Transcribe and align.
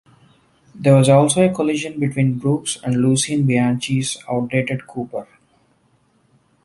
There 0.73 0.95
was 0.95 1.09
also 1.09 1.43
a 1.47 1.53
collision 1.53 1.99
between 1.99 2.39
Brooks 2.39 2.75
and 2.83 3.03
Lucien 3.03 3.45
Bianchi's 3.45 4.17
outdated 4.27 4.87
Cooper. 4.87 5.27